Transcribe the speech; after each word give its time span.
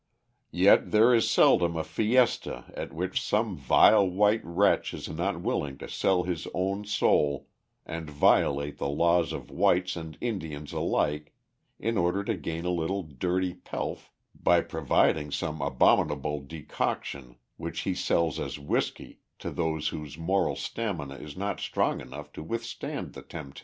Yet 0.49 0.89
there 0.89 1.13
is 1.13 1.29
seldom 1.29 1.75
a 1.77 1.83
fiesta 1.83 2.65
at 2.75 2.91
which 2.91 3.21
some 3.21 3.55
vile 3.55 4.09
white 4.09 4.41
wretch 4.43 4.95
is 4.95 5.07
not 5.07 5.41
willing 5.43 5.77
to 5.77 5.87
sell 5.87 6.23
his 6.23 6.47
own 6.55 6.85
soul, 6.85 7.47
and 7.85 8.09
violate 8.09 8.79
the 8.79 8.89
laws 8.89 9.31
of 9.31 9.51
whites 9.51 9.95
and 9.95 10.17
Indians 10.19 10.73
alike, 10.73 11.35
in 11.77 11.99
order 11.99 12.23
to 12.23 12.33
gain 12.35 12.65
a 12.65 12.71
little 12.71 13.03
dirty 13.03 13.53
pelf 13.53 14.11
by 14.33 14.61
providing 14.61 15.29
some 15.29 15.61
abominable 15.61 16.39
decoction 16.39 17.35
which 17.57 17.81
he 17.81 17.93
sells 17.93 18.39
as 18.39 18.57
whisky 18.57 19.19
to 19.37 19.51
those 19.51 19.89
whose 19.89 20.17
moral 20.17 20.55
stamina 20.55 21.13
is 21.17 21.37
not 21.37 21.59
strong 21.59 22.01
enough 22.01 22.33
to 22.33 22.41
withstand 22.41 23.13
the 23.13 23.21
temptation. 23.21 23.59